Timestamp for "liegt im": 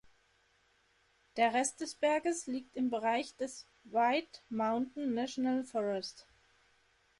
2.47-2.89